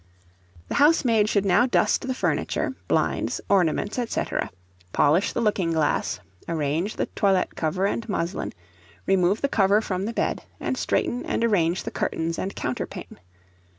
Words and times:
The 0.67 0.73
housemaid 0.81 1.29
should 1.29 1.45
now 1.45 1.67
dust 1.67 2.07
the 2.07 2.15
furniture, 2.15 2.73
blinds, 2.87 3.39
ornaments, 3.49 3.99
&c. 4.11 4.23
polish 4.93 5.31
the 5.31 5.41
looking 5.41 5.73
glass; 5.73 6.19
arrange 6.49 6.95
the 6.95 7.05
toilet 7.05 7.53
cover 7.55 7.85
and 7.85 8.09
muslin; 8.09 8.51
remove 9.05 9.41
the 9.41 9.47
cover 9.47 9.79
from 9.79 10.05
the 10.05 10.13
bed, 10.13 10.43
and 10.59 10.75
straighten 10.75 11.23
and 11.23 11.43
arrange 11.43 11.83
the 11.83 11.91
curtains 11.91 12.39
and 12.39 12.55
counterpane. 12.55 13.19